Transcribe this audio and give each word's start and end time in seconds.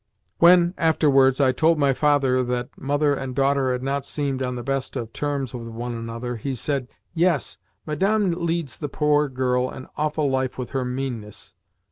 When, 0.39 0.73
afterwards, 0.79 1.39
I 1.39 1.51
told 1.51 1.77
my 1.77 1.93
father 1.93 2.43
that 2.45 2.71
mother 2.75 3.13
and 3.13 3.35
daughter 3.35 3.71
had 3.71 3.83
not 3.83 4.03
seemed 4.03 4.41
on 4.41 4.55
the 4.55 4.63
best 4.63 4.95
of 4.95 5.13
terms 5.13 5.53
with 5.53 5.67
one 5.67 5.93
another, 5.93 6.37
he 6.37 6.55
said: 6.55 6.87
"Yes, 7.13 7.59
Madame 7.85 8.31
leads 8.31 8.79
the 8.79 8.89
poor 8.89 9.29
girl 9.29 9.69
an 9.69 9.85
awful 9.97 10.27
life 10.27 10.57
with 10.57 10.71
her 10.71 10.83
meanness. 10.83 11.53